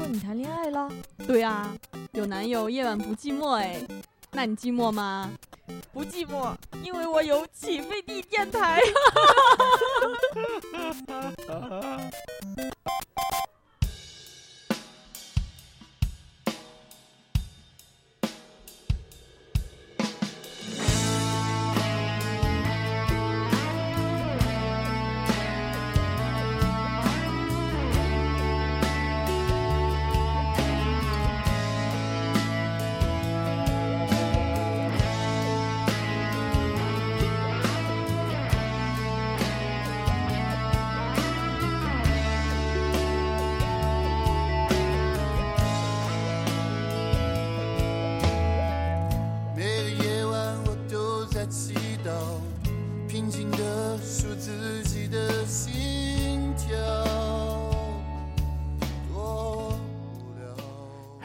[0.00, 0.88] 说你谈恋爱了？
[1.26, 1.70] 对啊，
[2.12, 3.76] 有男友夜晚不寂寞哎，
[4.30, 5.30] 那你寂寞吗？
[5.92, 8.80] 不寂寞，因为我有起飞地电台。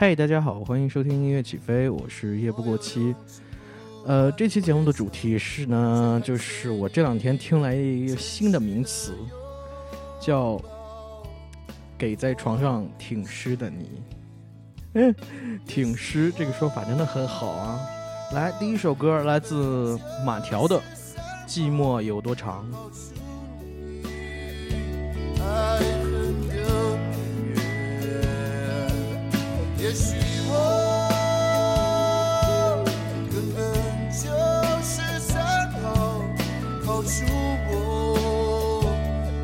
[0.06, 3.16] 嗨，大家好，欢迎收听音乐起飞，我是夜不过期。
[4.06, 9.16] 呃，这期节目的主题是呢，就是我这两天听来一个新的名词，
[10.22, 10.62] 叫
[11.98, 13.90] “给在床上挺尸的你”。
[14.94, 15.16] 嗯，
[15.66, 17.80] 挺尸这个说法真的很好啊。
[18.32, 20.80] 来，第一首歌来自马条的
[21.50, 22.64] 《寂寞有多长》。
[29.86, 30.16] 也许
[30.50, 30.52] 我
[33.30, 33.62] 根本
[34.10, 34.26] 就
[34.82, 36.26] 是山头
[36.84, 37.24] 抛出
[37.70, 37.72] 我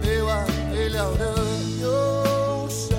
[0.02, 1.24] 没完没了的
[1.80, 1.86] 忧
[2.68, 2.90] 伤，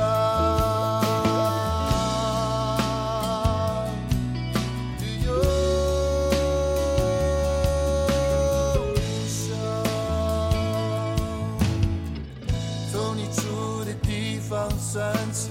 [5.26, 5.28] 忧
[9.26, 9.34] 伤。
[12.92, 15.50] 从你住的地方算起，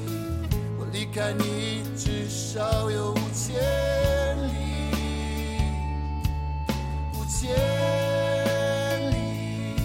[1.12, 2.22] 离开你至。
[2.54, 3.56] 少有五千
[4.45, 4.52] 里，
[7.13, 7.50] 五千
[9.09, 9.75] 里。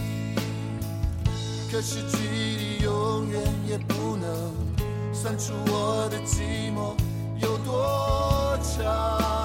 [1.71, 4.53] 可是距离永远也不能
[5.12, 6.97] 算出我的寂寞
[7.41, 9.36] 有多长。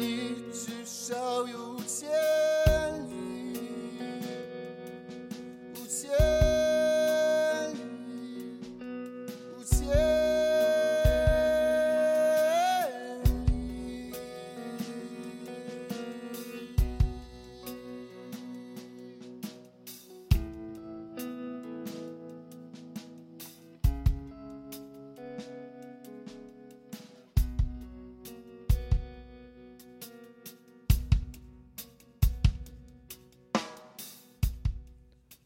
[0.00, 2.08] 你至少有千
[3.10, 3.19] 里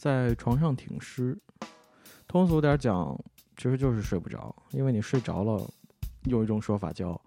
[0.04, 1.34] 在床上挺尸。
[2.28, 3.18] 通俗点讲，
[3.56, 5.66] 其实就是睡不着，因为你睡着了，
[6.24, 7.18] 有一种说法叫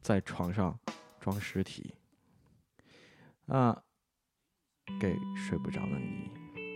[0.00, 0.74] 在床上
[1.20, 1.94] 装尸体。
[3.44, 3.78] 啊，
[4.98, 6.30] 给睡不着的你。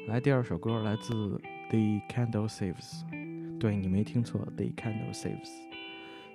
[0.08, 1.38] 来，第二首歌来自
[1.70, 1.78] The
[2.10, 5.48] Candle Saves，对你没听错，The Candle Saves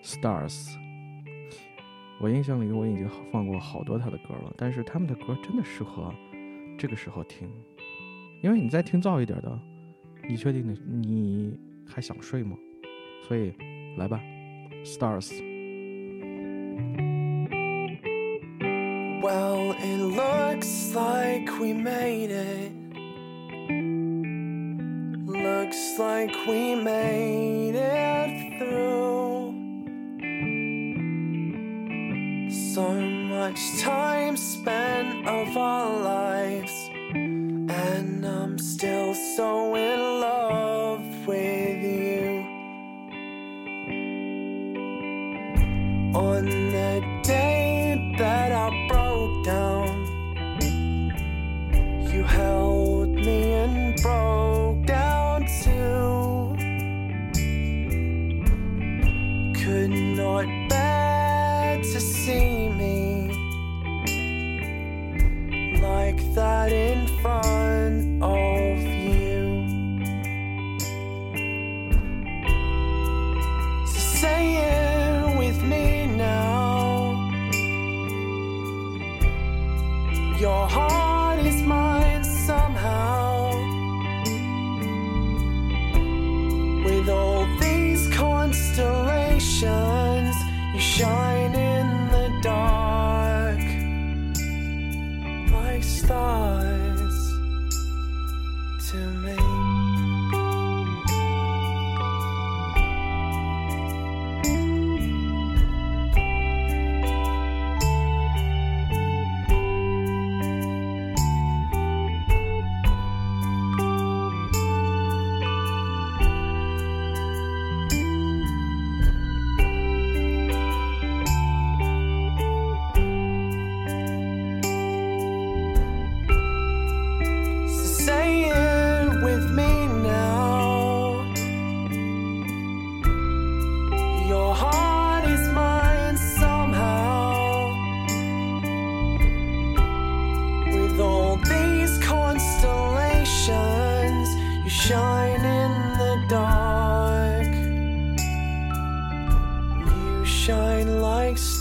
[0.04, 0.76] Stars。
[2.20, 6.12] 我印象里我已经放过好多他的歌了，但是他们的歌真的适合
[6.80, 7.48] 这个时候听，
[8.43, 9.61] 因为你再听燥一点的，
[10.29, 10.79] 你确定你
[11.09, 12.57] 你还想睡吗？
[13.27, 13.53] 所以
[13.97, 14.21] 来吧，
[14.85, 15.33] Stars。
[19.21, 22.73] Well, it looks like we made it.
[25.27, 29.53] Looks like we made it through.
[32.75, 36.62] So much time spent of our lives, and I'm
[38.84, 42.44] still so in love with you.
[46.14, 49.88] On the day that I broke down,
[52.12, 56.58] you held me and broke down too.
[59.64, 63.32] Could not bear to see me
[65.82, 67.53] like that in front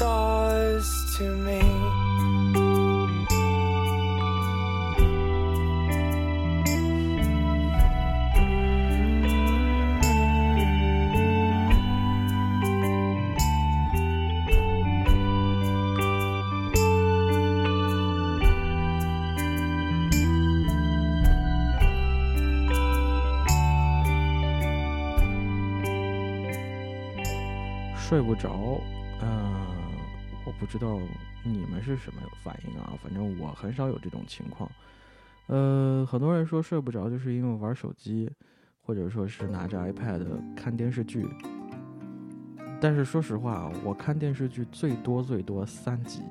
[0.03, 1.63] stars to me.
[27.97, 28.83] “睡不着”，
[30.59, 30.99] 不知道
[31.45, 34.71] 你们是什么反应啊，反正我很少有这种情况。
[35.49, 38.31] 呃，很多人说睡不着，就是因为玩手机，
[38.81, 41.29] 或者说是拿着 iPad 看电视剧。
[42.81, 46.23] 但是说实话，我看电视剧最多最多三集，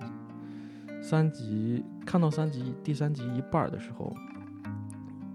[1.01, 4.13] 三集看到三集第三集一半的时候，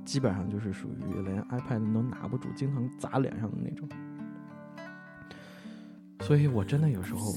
[0.05, 3.89] 基本上就是属于连 iPad 都拿不住，经常砸脸上的那种。
[6.21, 7.33] 所以我真的有时候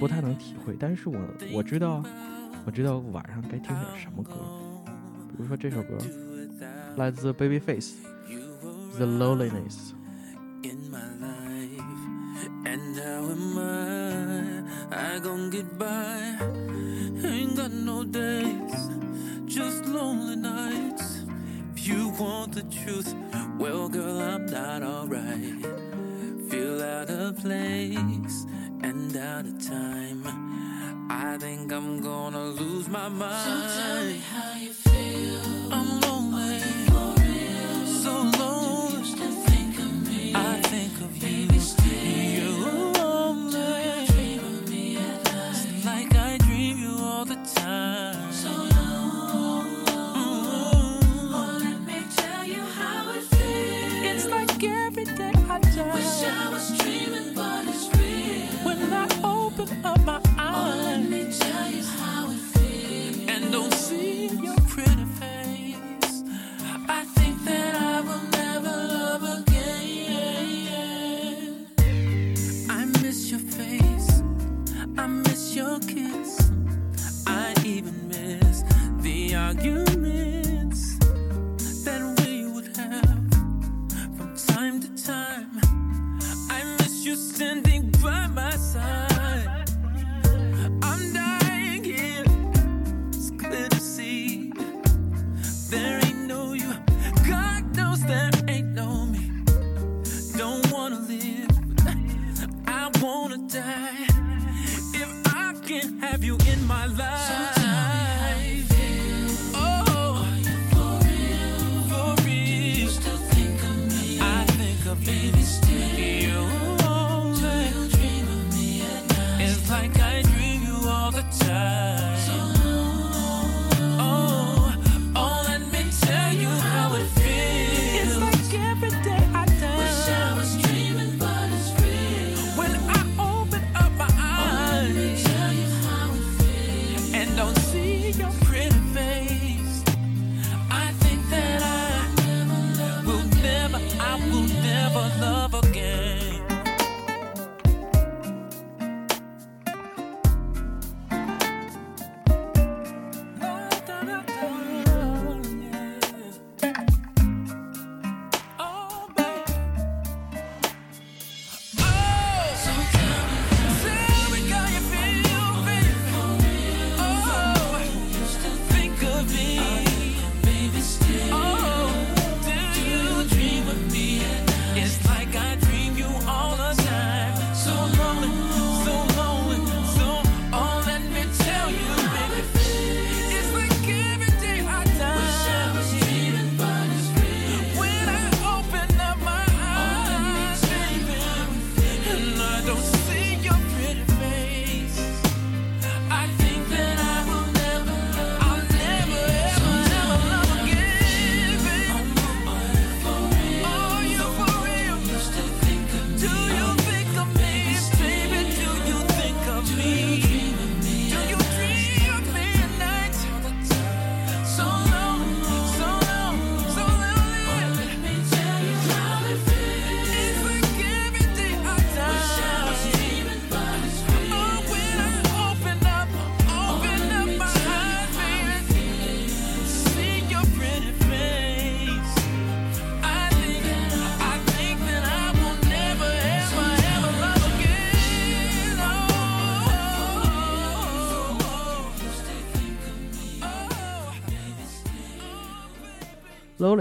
[0.00, 1.18] 不太能体会，但是我
[1.52, 2.02] 我知道，
[2.64, 4.32] 我知道晚上该听点什么歌，
[5.28, 5.98] 比如说这首歌，
[6.96, 7.90] 来自 Babyface，
[8.96, 9.76] 《The Loneliness》。
[28.82, 30.22] and out of time.
[31.10, 33.70] I think I'm gonna lose my mind.
[33.70, 35.72] So tell me how you feel.
[35.72, 36.58] I'm lonely.
[36.88, 37.86] for real?
[37.86, 38.98] So lonely.
[38.98, 40.32] You still think of me.
[40.34, 41.60] I think of Baby, you.
[41.60, 41.90] Still.
[42.38, 43.52] You're lonely.
[43.52, 45.66] Do you dream of me at night?
[45.68, 48.32] It's like I dream you all the time.
[48.32, 49.84] So lonely.
[50.16, 51.34] Mm-hmm.
[51.34, 54.24] Oh, let me tell you how it feels.
[54.24, 55.94] It's like every day I die.
[55.94, 56.79] Wish I was
[59.60, 62.30] open up my eyes oh,
[63.28, 64.59] and don't see your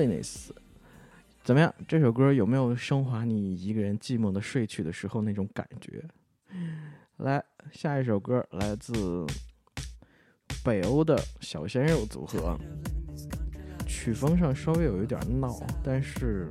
[0.10, 0.50] ness
[1.44, 1.74] 怎么样？
[1.88, 6.04] 这首歌有没有升华你一个人寂寞的睡去的时候那种感觉？
[7.18, 9.26] 来，下一首歌来自
[10.64, 12.58] 北欧的小鲜肉组合，
[13.88, 16.50] 曲风上稍微有一点闹，但是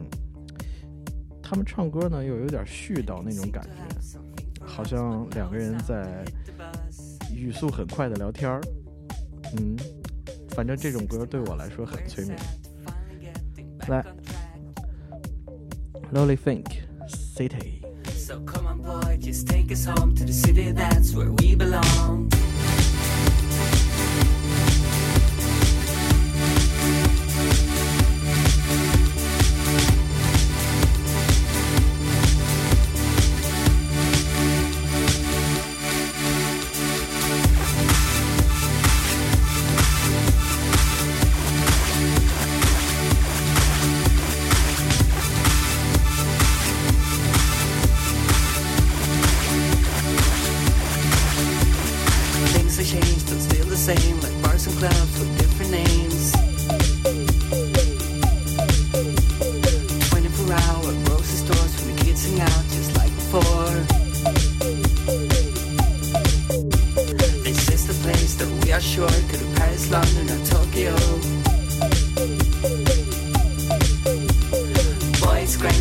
[1.42, 6.24] 他们唱歌呢又有点絮叨那种感觉，好像两个人在
[7.32, 8.60] 语速很快的聊天儿。
[9.56, 9.76] 嗯，
[10.50, 12.36] 反正这种歌对我来说很催眠。
[13.88, 14.06] that.
[16.12, 17.84] Lolly Fink, City.
[18.06, 22.30] So come on, boy, just take us home to the city, that's where we belong.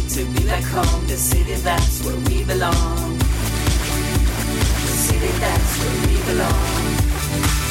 [0.10, 1.06] to be back home.
[1.08, 3.18] The city that's where we belong.
[3.18, 7.67] The city that's where we belong.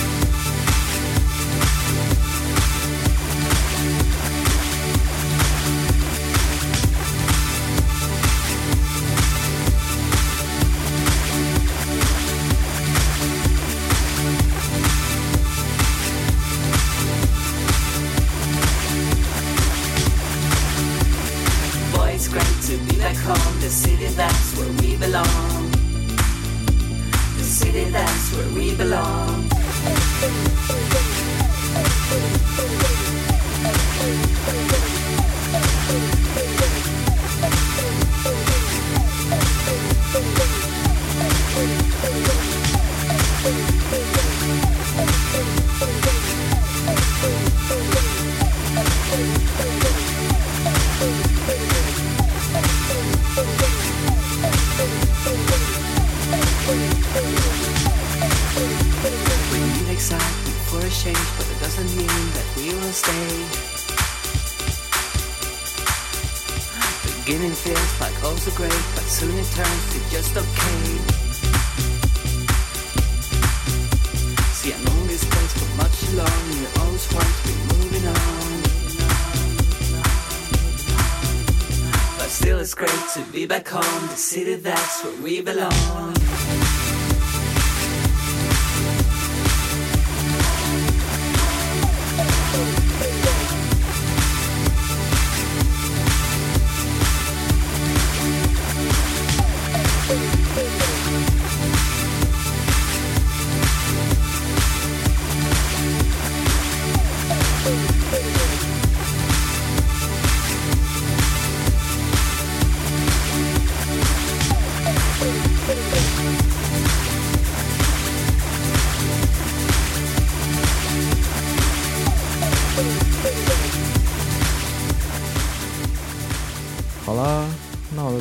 [82.66, 86.65] It's great to be back home, the city that's where we belong.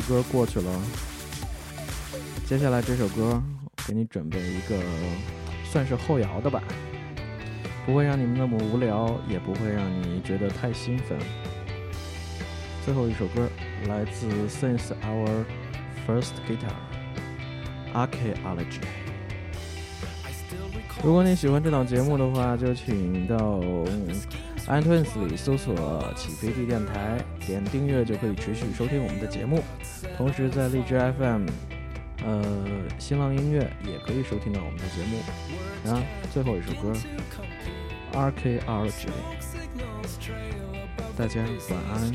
[0.08, 0.70] 歌过去了，
[2.46, 3.42] 接下来这首歌
[3.86, 4.78] 给你准备一个
[5.64, 6.62] 算是后摇的吧，
[7.84, 11.18] 不会让你们那么无聊，也不会让你觉得太兴奋。
[12.84, 13.48] 最后一首歌
[13.88, 15.44] 来自 Since Our
[16.06, 16.70] First Guitar
[17.92, 18.80] Archaeology。
[21.02, 23.60] 如果你喜欢这档节目的话，就请到
[24.68, 25.74] iTunes 里搜索
[26.16, 29.62] “起飞地电台”，点订阅就可以持续收听我们的节目。
[30.16, 31.46] 同时在荔枝 FM、
[32.24, 32.42] 呃
[32.98, 35.18] 新浪音乐也可以收听到我们的节目。
[35.92, 36.02] 啊
[36.32, 36.92] 最后一首歌
[38.16, 39.06] 《Archaeology》，
[41.16, 42.12] 大家晚安。